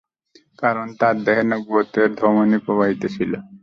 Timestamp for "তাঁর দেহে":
0.99-1.43